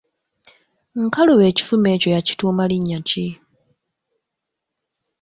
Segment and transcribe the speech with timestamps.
[1.05, 3.27] Nkalubo ekifumu ekyo yakituuma linnya ki?